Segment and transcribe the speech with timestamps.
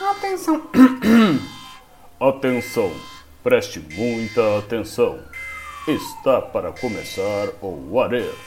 [0.00, 0.62] Atenção.
[2.18, 2.90] atenção.
[3.42, 5.22] Preste muita atenção.
[5.86, 8.38] Está para começar o What If,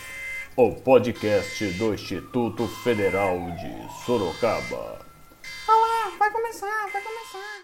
[0.57, 4.99] o podcast do Instituto Federal de Sorocaba.
[5.67, 7.63] Olá, vai começar, vai começar.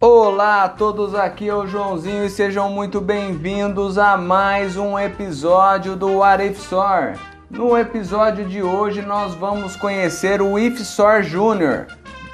[0.00, 5.94] Olá a todos, aqui é o Joãozinho e sejam muito bem-vindos a mais um episódio
[5.94, 7.37] do What If Store.
[7.50, 11.86] No episódio de hoje nós vamos conhecer o IFSOR Júnior.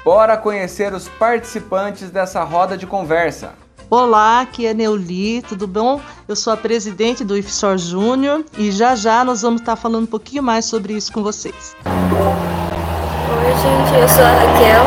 [0.03, 3.53] Bora conhecer os participantes dessa roda de conversa.
[3.89, 6.01] Olá, aqui é Neuli, tudo bom?
[6.27, 10.07] Eu sou a presidente do IFSOR Júnior e já já nós vamos estar falando um
[10.07, 11.77] pouquinho mais sobre isso com vocês.
[11.85, 14.83] Oi, gente, eu sou a Raquel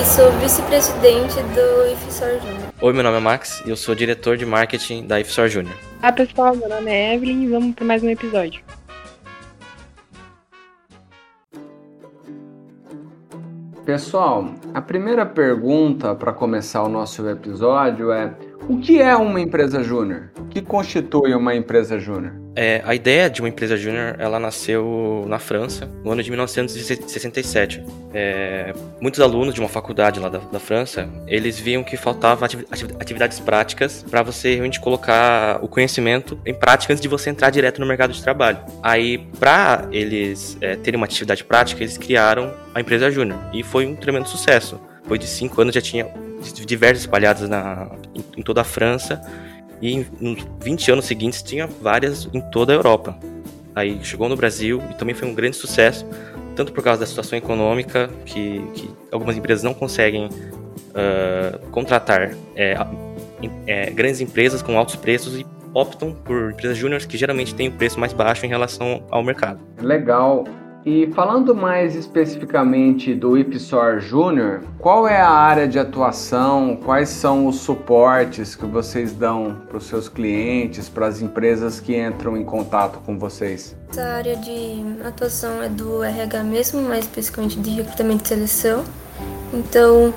[0.00, 2.61] e sou vice-presidente do IFSOR Júnior.
[2.84, 5.76] Oi, meu nome é Max e eu sou diretor de marketing da IFSOR Júnior.
[6.00, 8.60] Olá pessoal, meu nome é Evelyn e vamos para mais um episódio.
[13.84, 18.34] Pessoal, a primeira pergunta para começar o nosso episódio é:
[18.68, 20.30] o que é uma empresa júnior?
[20.38, 22.32] O que constitui uma empresa júnior?
[22.54, 27.82] É, a ideia de uma empresa júnior, ela nasceu na França, no ano de 1967.
[28.12, 33.40] É, muitos alunos de uma faculdade lá da, da França, eles viam que faltava atividades
[33.40, 37.86] práticas para você realmente colocar o conhecimento em prática antes de você entrar direto no
[37.86, 38.58] mercado de trabalho.
[38.82, 43.86] Aí, para eles é, terem uma atividade prática, eles criaram a empresa júnior e foi
[43.86, 44.78] um tremendo sucesso.
[45.02, 46.06] Depois de cinco anos já tinha
[46.50, 49.20] diversas espalhadas na, em, em toda a França
[49.80, 53.18] e nos 20 anos seguintes tinha várias em toda a Europa.
[53.74, 56.06] Aí chegou no Brasil e também foi um grande sucesso,
[56.54, 62.76] tanto por causa da situação econômica, que, que algumas empresas não conseguem uh, contratar é,
[63.66, 67.72] é, grandes empresas com altos preços e optam por empresas júniores que geralmente têm o
[67.72, 69.60] um preço mais baixo em relação ao mercado.
[69.80, 70.44] Legal.
[70.84, 76.76] E falando mais especificamente do IPSOR Júnior, qual é a área de atuação?
[76.84, 81.96] Quais são os suportes que vocês dão para os seus clientes, para as empresas que
[81.96, 83.76] entram em contato com vocês?
[83.90, 88.82] Essa área de atuação é do RH mesmo, mais especificamente de recrutamento e seleção.
[89.54, 90.12] Então,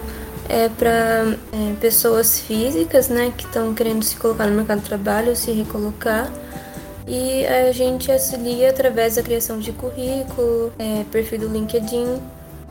[0.50, 5.36] é para é, pessoas físicas, né, que estão querendo se colocar no mercado de trabalho,
[5.36, 6.32] se recolocar
[7.08, 12.20] e a gente auxilia através da criação de currículo, é, perfil do LinkedIn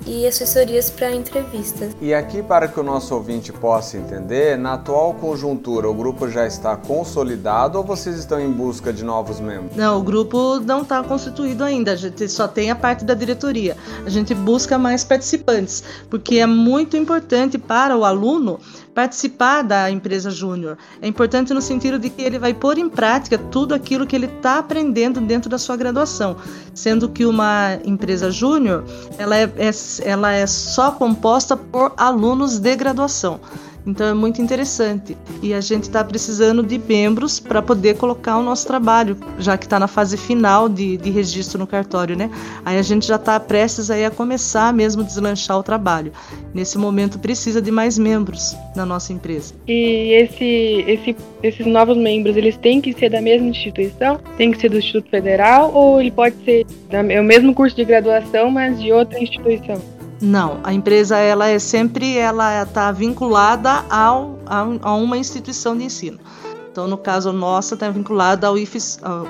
[0.07, 1.97] e assessorias para entrevistas.
[2.01, 6.47] E aqui, para que o nosso ouvinte possa entender, na atual conjuntura, o grupo já
[6.47, 9.77] está consolidado ou vocês estão em busca de novos membros?
[9.77, 13.77] Não, o grupo não está constituído ainda, a gente só tem a parte da diretoria.
[14.05, 18.59] A gente busca mais participantes, porque é muito importante para o aluno
[18.95, 20.79] participar da empresa júnior.
[21.03, 24.27] É importante no sentido de que ele vai pôr em prática tudo aquilo que ele
[24.27, 26.37] está aprendendo dentro da sua graduação,
[26.73, 28.85] sendo que uma empresa júnior
[29.19, 29.71] ela é, é,
[30.09, 33.41] ela é só composta por alunos de graduação.
[33.87, 35.17] Então é muito interessante.
[35.43, 39.67] E a gente está precisando de membros para poder colocar o nosso trabalho, já que
[39.67, 42.31] está na fase final de, de registro no cartório, né?
[42.65, 46.13] Aí a gente já está prestes aí a começar mesmo a deslanchar o trabalho.
[46.53, 49.55] Nesse momento precisa de mais membros na nossa empresa.
[49.67, 54.19] E esse, esse, esses novos membros, eles têm que ser da mesma instituição?
[54.37, 57.85] Tem que ser do Instituto Federal ou ele pode ser é o mesmo curso de
[57.85, 59.81] graduação, mas de outra instituição?
[60.25, 65.85] Não, a empresa ela é sempre ela está vinculada ao, a, a, uma instituição de
[65.85, 66.19] ensino.
[66.73, 68.79] Então, no caso nossa, está vinculada ao IFE,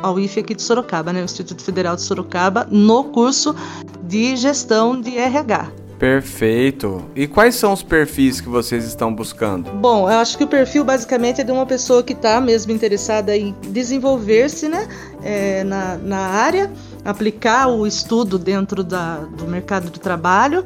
[0.00, 3.56] ao IFE aqui de Sorocaba, né, o Instituto Federal de Sorocaba, no curso
[4.04, 5.68] de gestão de RH.
[5.98, 7.04] Perfeito.
[7.14, 9.70] E quais são os perfis que vocês estão buscando?
[9.72, 13.36] Bom, eu acho que o perfil basicamente é de uma pessoa que está mesmo interessada
[13.36, 14.88] em desenvolver-se né,
[15.22, 16.70] é, na, na área
[17.04, 20.64] aplicar o estudo dentro da, do mercado de trabalho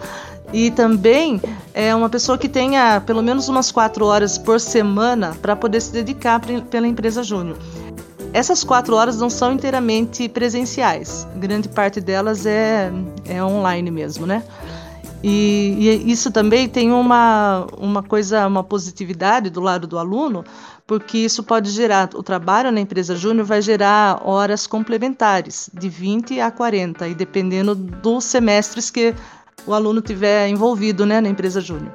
[0.53, 1.41] e também
[1.75, 5.93] é uma pessoa que tenha pelo menos umas quatro horas por semana para poder se
[5.93, 6.41] dedicar
[6.71, 7.59] pela empresa Júnior.
[8.33, 12.93] Essas quatro horas não são inteiramente presenciais, grande parte delas é,
[13.27, 14.43] é online mesmo, né?
[15.23, 15.77] E,
[16.07, 20.45] e, isso também tem uma, uma coisa, uma positividade do lado do alulo,
[20.89, 26.41] porque isso pode gerar, o trabalho na empresa júnior vai gerar horas complementares, de 20
[26.41, 29.15] a 40, e dependendo dos semestres que
[29.67, 31.93] o aluno tiver envolvido né, na empresa júnior.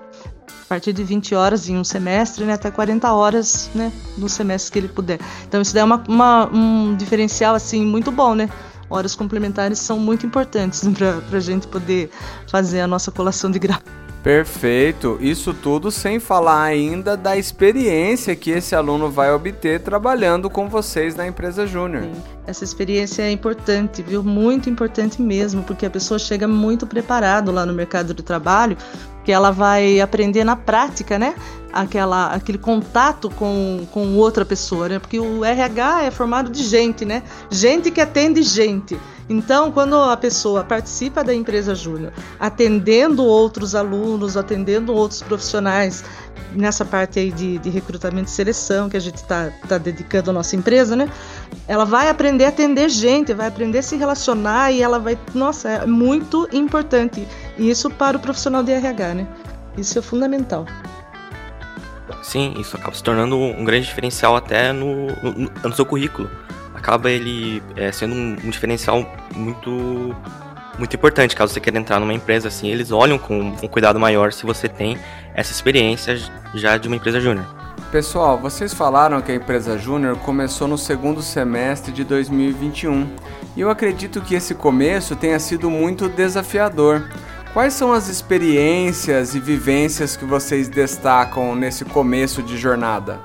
[0.47, 4.71] A partir de 20 horas em um semestre, né, até 40 horas né, no semestre
[4.71, 5.19] que ele puder.
[5.47, 8.47] Então isso é uma, uma, um diferencial assim muito bom, né?
[8.91, 10.83] Horas complementares são muito importantes
[11.27, 12.11] para a gente poder
[12.47, 13.79] fazer a nossa colação de grau.
[14.23, 15.17] Perfeito.
[15.19, 21.13] Isso tudo sem falar ainda da experiência que esse aluno vai obter trabalhando com vocês
[21.13, 22.07] na empresa Júnior.
[22.47, 24.23] Essa experiência é importante, viu?
[24.23, 28.77] Muito importante mesmo, porque a pessoa chega muito preparado lá no mercado de trabalho,
[29.25, 31.35] que ela vai aprender na prática, né?
[31.73, 34.99] Aquela, aquele contato com, com outra pessoa, né?
[34.99, 37.23] Porque o RH é formado de gente, né?
[37.51, 38.97] Gente que atende gente.
[39.29, 46.03] Então, quando a pessoa participa da empresa júnior, atendendo outros alunos, atendendo outros profissionais,
[46.55, 50.33] nessa parte aí de, de recrutamento e seleção que a gente está tá dedicando à
[50.33, 51.09] nossa empresa, né?
[51.67, 55.17] Ela vai aprender a atender gente, vai aprender a se relacionar e ela vai.
[55.33, 57.27] Nossa, é muito importante.
[57.57, 59.27] isso para o profissional de RH, né?
[59.77, 60.65] Isso é fundamental.
[62.21, 66.29] Sim, isso acaba se tornando um grande diferencial até no, no, no seu currículo
[66.83, 70.13] acaba ele é, sendo um, um, diferencial muito
[70.77, 71.35] muito importante.
[71.35, 74.68] Caso você queira entrar numa empresa assim eles olham com um cuidado maior se você
[74.68, 74.97] tem
[75.33, 76.19] essa experiência
[76.53, 77.45] já de uma empresa júnior.
[77.89, 83.07] Pessoal vocês falaram que a empresa júnior começou no segundo semestre de 2021
[83.56, 87.07] e eu acredito que esse começo tenha sido muito desafiador
[87.53, 93.19] Quais são as experiências e vivências que vocês destacam nesse começo de jornada?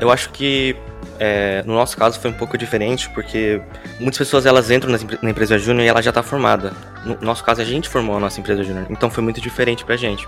[0.00, 0.74] Eu acho que
[1.18, 3.60] é, no nosso caso foi um pouco diferente, porque
[4.00, 4.90] muitas pessoas elas entram
[5.20, 6.72] na empresa júnior e ela já está formada.
[7.04, 9.96] No nosso caso, a gente formou a nossa empresa júnior, então foi muito diferente pra
[9.96, 10.26] gente.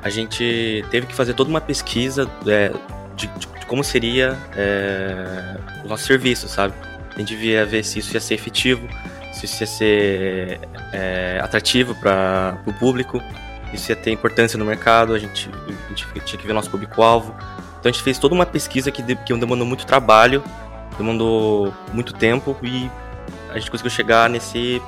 [0.00, 2.70] A gente teve que fazer toda uma pesquisa é,
[3.16, 6.72] de, de, como seria é, o nosso serviço, sabe?
[7.16, 8.86] A gente devia ver se isso ia ser efetivo,
[9.36, 10.60] se isso ia ser
[10.92, 13.22] é, atrativo para o público,
[13.72, 17.34] isso ia ter importância no mercado, a gente, a gente tinha que ver nosso público-alvo
[17.86, 20.42] então a gente fez toda uma pesquisa que, que demandou muito trabalho,
[20.98, 22.90] demandou muito tempo e
[23.48, 24.82] a gente conseguiu chegar nesse,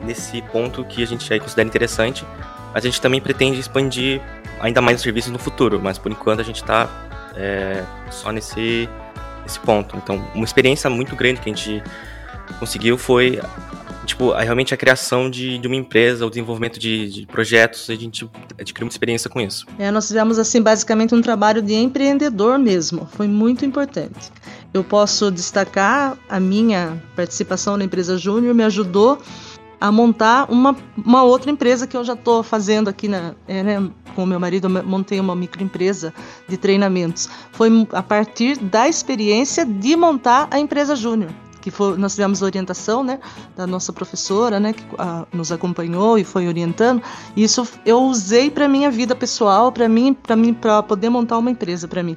[0.00, 2.24] nesse ponto que a gente aí considera interessante.
[2.72, 4.20] Mas a gente também pretende expandir
[4.60, 6.88] ainda mais os serviços no futuro, mas por enquanto a gente está
[7.34, 8.88] é, só nesse,
[9.42, 9.96] nesse ponto.
[9.96, 11.82] Então, uma experiência muito grande que a gente
[12.58, 13.40] conseguiu foi
[14.10, 18.28] tipo, realmente a criação de, de uma empresa, o desenvolvimento de, de projetos, a gente
[18.58, 19.66] adquiriu muita experiência com isso.
[19.78, 24.32] É, nós fizemos, assim, basicamente um trabalho de empreendedor mesmo, foi muito importante.
[24.72, 29.20] Eu posso destacar a minha participação na empresa Júnior, me ajudou
[29.80, 33.90] a montar uma, uma outra empresa que eu já estou fazendo aqui na, é, né,
[34.14, 36.12] com meu marido, eu montei uma microempresa
[36.46, 37.30] de treinamentos.
[37.52, 43.02] Foi a partir da experiência de montar a empresa Júnior que foi, nós tivemos orientação,
[43.04, 43.18] né,
[43.56, 47.02] da nossa professora, né, que a, nos acompanhou e foi orientando.
[47.36, 51.50] Isso eu usei para minha vida pessoal, para mim, para mim, para poder montar uma
[51.50, 52.16] empresa para mim.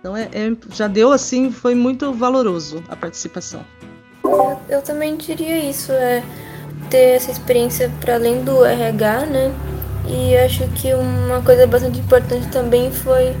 [0.00, 3.64] Então é, é, já deu assim, foi muito valoroso a participação.
[4.22, 6.22] Eu, eu também diria isso, é
[6.90, 9.54] ter essa experiência para além do RH, né?
[10.06, 13.34] E acho que uma coisa bastante importante também foi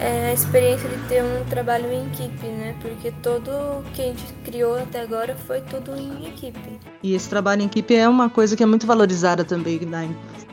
[0.00, 2.74] é a experiência de ter um trabalho em equipe, né?
[2.80, 6.80] Porque todo que a gente criou até agora foi tudo em equipe.
[7.02, 10.06] E esse trabalho em equipe é uma coisa que é muito valorizada também na,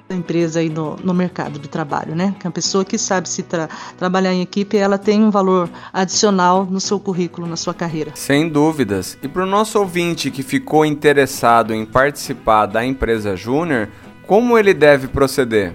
[0.09, 2.35] empresa e no, no mercado de trabalho, né?
[2.39, 6.65] Que a pessoa que sabe se tra trabalhar em equipe, ela tem um valor adicional
[6.65, 8.11] no seu currículo, na sua carreira.
[8.15, 9.17] Sem dúvidas.
[9.21, 13.89] E para o nosso ouvinte que ficou interessado em participar da empresa Júnior,
[14.25, 15.73] como ele deve proceder?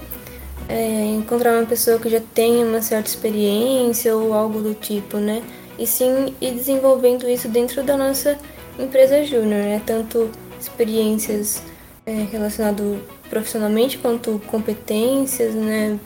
[0.69, 5.43] é, encontrar uma pessoa que já tenha uma certa experiência ou algo do tipo, né?
[5.79, 8.39] E sim ir desenvolvendo isso dentro da nossa
[8.79, 9.83] empresa júnior, né?
[9.85, 10.31] Tanto
[10.61, 11.63] experiências
[12.05, 15.99] é, relacionadas profissionalmente quanto competências, né?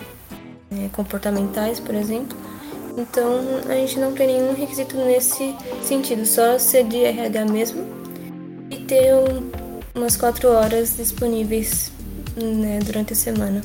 [0.70, 2.36] É, comportamentais, por exemplo.
[2.96, 7.86] Então a gente não tem nenhum requisito nesse sentido, só ser de RH mesmo
[8.70, 9.50] e ter um,
[9.94, 11.91] umas quatro horas disponíveis
[12.36, 13.62] né, durante a semana.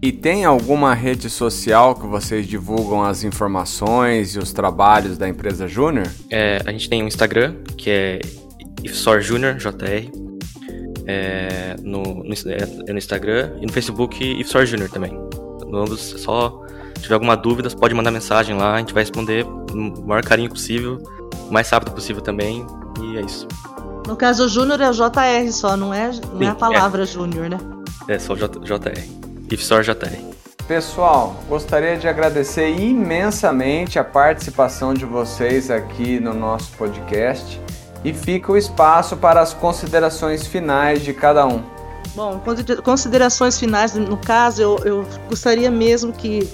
[0.00, 5.68] E tem alguma rede social que vocês divulgam as informações e os trabalhos da empresa
[5.68, 6.08] Júnior?
[6.28, 8.20] É, a gente tem um Instagram, que é
[8.82, 10.10] IFSOR JR.
[11.06, 12.34] É, no, no,
[12.86, 15.12] é no Instagram e no Facebook IFSOR Junior também.
[15.72, 16.62] Ambos, só
[16.96, 20.50] se tiver alguma dúvida, pode mandar mensagem lá, a gente vai responder o maior carinho
[20.50, 21.02] possível,
[21.48, 22.66] o mais rápido possível também,
[23.00, 23.46] e é isso.
[24.06, 27.04] No caso, o Júnior é o JR só, não é, não Sim, é a palavra
[27.04, 27.58] Júnior, né?
[28.08, 29.22] É só J, JR.
[29.50, 30.32] IFSOR JR.
[30.66, 37.60] Pessoal, gostaria de agradecer imensamente a participação de vocês aqui no nosso podcast
[38.04, 41.62] e fica o espaço para as considerações finais de cada um.
[42.14, 42.40] Bom,
[42.82, 46.48] considerações finais, no caso, eu, eu gostaria mesmo que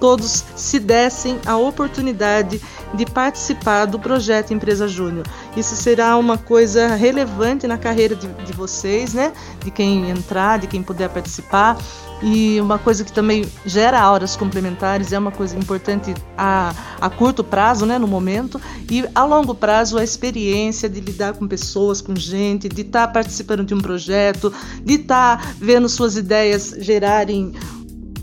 [0.00, 2.60] todos se dessem a oportunidade
[2.94, 5.26] de participar do projeto Empresa Júnior.
[5.56, 9.32] Isso será uma coisa relevante na carreira de, de, vocês, né?
[9.64, 11.76] De quem entrar, de quem puder participar.
[12.22, 17.44] E uma coisa que também gera horas complementares, é uma coisa importante a, a curto
[17.44, 18.58] prazo, né, no momento,
[18.90, 23.12] e a longo prazo a experiência de lidar com pessoas, com gente, de estar tá
[23.12, 24.50] participando de um projeto,
[24.82, 27.52] de estar tá vendo suas ideias gerarem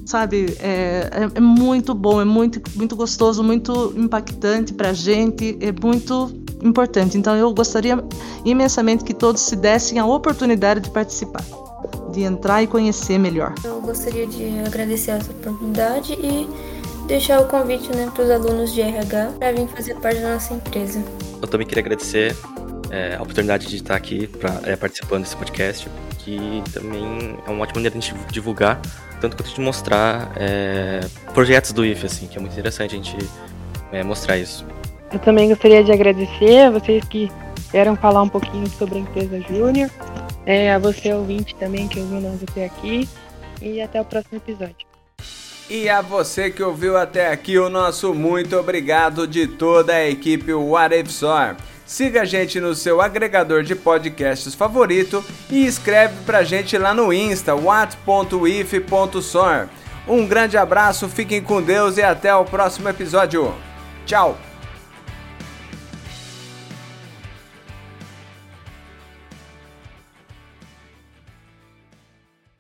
[0.06, 0.56] sabe?
[0.60, 5.72] É, é, é, muito bom, é muito, muito gostoso, muito impactante para a gente, é
[5.72, 6.32] muito
[6.62, 7.18] importante.
[7.18, 8.04] Então eu gostaria
[8.46, 11.44] imensamente que todos se dessem a oportunidade de participar,
[12.12, 13.54] de entrar e conhecer melhor.
[13.64, 16.48] Eu gostaria de agradecer essa oportunidade e
[17.08, 20.54] deixar o convite né, para os alunos de RH para vir fazer parte da nossa
[20.54, 21.04] empresa.
[21.42, 22.36] Eu também queria agradecer
[22.90, 25.90] é, a oportunidade de estar aqui pra, é, participando desse podcast,
[26.24, 28.80] que também é uma ótima maneira de a gente divulgar
[29.24, 31.00] tanto quanto de mostrar é,
[31.34, 33.18] projetos do IF, assim, que é muito interessante a gente
[33.92, 34.66] é, mostrar isso.
[35.14, 37.32] Eu também gostaria de agradecer a vocês que
[37.72, 39.90] vieram falar um pouquinho sobre a empresa Júnior,
[40.46, 43.08] é, a você ouvinte também que ouviu nós até aqui,
[43.62, 44.86] e até o próximo episódio.
[45.70, 50.54] E a você que ouviu até aqui, o nosso muito obrigado de toda a equipe
[50.54, 51.56] What If Soar.
[51.86, 57.12] Siga a gente no seu agregador de podcasts favorito e escreve pra gente lá no
[57.12, 59.68] Insta, what.if.sor.
[60.08, 63.54] Um grande abraço, fiquem com Deus e até o próximo episódio.
[64.06, 64.38] Tchau!